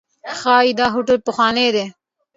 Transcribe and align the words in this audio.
ښایي 0.39 0.71
دا 0.79 0.85
هوټل 0.93 1.17
پخوانی 1.25 1.67
دی. 1.75 1.85